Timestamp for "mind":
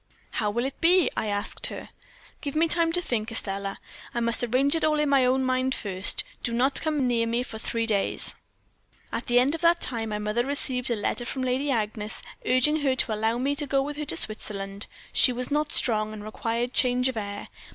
5.45-5.75